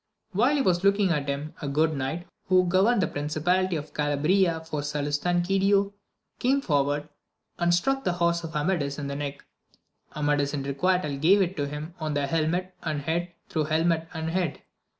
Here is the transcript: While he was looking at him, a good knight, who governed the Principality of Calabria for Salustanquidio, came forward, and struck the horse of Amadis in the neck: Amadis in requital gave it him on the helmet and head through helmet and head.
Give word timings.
While 0.31 0.55
he 0.55 0.63
was 0.63 0.83
looking 0.83 1.11
at 1.11 1.27
him, 1.29 1.53
a 1.61 1.67
good 1.67 1.93
knight, 1.95 2.25
who 2.47 2.65
governed 2.67 3.03
the 3.03 3.07
Principality 3.07 3.75
of 3.75 3.93
Calabria 3.93 4.59
for 4.61 4.81
Salustanquidio, 4.81 5.93
came 6.39 6.59
forward, 6.59 7.07
and 7.59 7.71
struck 7.71 8.03
the 8.03 8.13
horse 8.13 8.43
of 8.43 8.55
Amadis 8.55 8.97
in 8.97 9.05
the 9.05 9.15
neck: 9.15 9.45
Amadis 10.15 10.55
in 10.55 10.63
requital 10.63 11.17
gave 11.17 11.39
it 11.43 11.55
him 11.55 11.93
on 11.99 12.15
the 12.15 12.25
helmet 12.25 12.73
and 12.81 13.01
head 13.01 13.31
through 13.47 13.65
helmet 13.65 14.07
and 14.11 14.31
head. 14.31 14.63